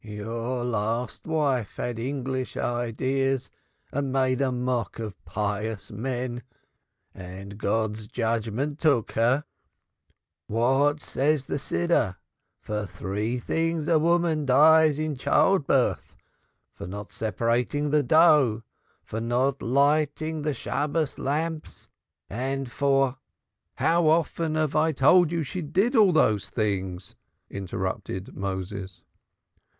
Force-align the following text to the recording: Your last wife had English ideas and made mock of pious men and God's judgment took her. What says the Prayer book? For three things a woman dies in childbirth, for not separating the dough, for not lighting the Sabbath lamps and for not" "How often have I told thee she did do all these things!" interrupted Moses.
Your 0.03 0.63
last 0.65 1.27
wife 1.27 1.75
had 1.75 1.99
English 1.99 2.57
ideas 2.57 3.51
and 3.91 4.11
made 4.11 4.39
mock 4.39 4.97
of 4.97 5.23
pious 5.25 5.91
men 5.91 6.41
and 7.13 7.59
God's 7.59 8.07
judgment 8.07 8.79
took 8.79 9.11
her. 9.11 9.43
What 10.47 10.99
says 10.99 11.45
the 11.45 11.57
Prayer 11.59 11.87
book? 11.87 12.17
For 12.61 12.87
three 12.87 13.37
things 13.37 13.87
a 13.87 13.99
woman 13.99 14.47
dies 14.47 14.97
in 14.97 15.17
childbirth, 15.17 16.17
for 16.73 16.87
not 16.87 17.11
separating 17.11 17.91
the 17.91 18.01
dough, 18.01 18.63
for 19.03 19.21
not 19.21 19.61
lighting 19.61 20.41
the 20.41 20.55
Sabbath 20.55 21.19
lamps 21.19 21.89
and 22.27 22.71
for 22.71 23.05
not" 23.05 23.19
"How 23.75 24.07
often 24.07 24.55
have 24.55 24.75
I 24.75 24.93
told 24.93 25.29
thee 25.29 25.43
she 25.43 25.61
did 25.61 25.93
do 25.93 26.01
all 26.01 26.11
these 26.11 26.49
things!" 26.49 27.15
interrupted 27.51 28.35
Moses. 28.35 29.03